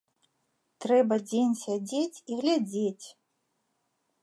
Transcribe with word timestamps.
Трэба 0.85 1.15
дзень 1.27 1.53
сядзець 1.63 2.21
і 2.23 2.41
глядзець. 2.41 3.07